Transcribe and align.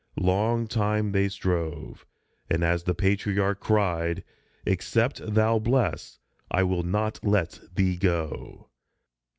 Long 0.17 0.65
time 0.65 1.11
they 1.11 1.29
strove; 1.29 2.07
and 2.49 2.63
as 2.63 2.85
the 2.85 2.95
Patriarch 2.95 3.59
cried," 3.59 4.23
Except 4.65 5.21
thou 5.35 5.59
bless, 5.59 6.17
I 6.49 6.63
will 6.63 6.81
not 6.81 7.23
let 7.23 7.59
thee 7.75 7.97
go 7.97 8.71